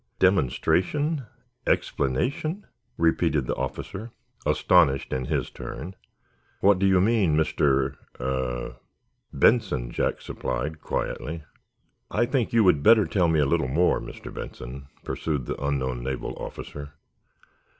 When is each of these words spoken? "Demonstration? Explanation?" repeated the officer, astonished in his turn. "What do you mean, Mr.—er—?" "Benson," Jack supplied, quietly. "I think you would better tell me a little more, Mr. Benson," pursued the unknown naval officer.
"Demonstration? 0.17 1.27
Explanation?" 1.67 2.65
repeated 2.97 3.45
the 3.45 3.53
officer, 3.55 4.09
astonished 4.47 5.13
in 5.13 5.25
his 5.25 5.51
turn. 5.51 5.95
"What 6.59 6.79
do 6.79 6.87
you 6.87 6.99
mean, 6.99 7.37
Mr.—er—?" 7.37 8.77
"Benson," 9.31 9.91
Jack 9.91 10.19
supplied, 10.19 10.81
quietly. 10.81 11.43
"I 12.09 12.25
think 12.25 12.51
you 12.51 12.63
would 12.63 12.81
better 12.81 13.05
tell 13.05 13.27
me 13.27 13.39
a 13.41 13.45
little 13.45 13.67
more, 13.67 14.01
Mr. 14.01 14.33
Benson," 14.33 14.87
pursued 15.03 15.45
the 15.45 15.63
unknown 15.63 16.01
naval 16.03 16.33
officer. 16.33 16.93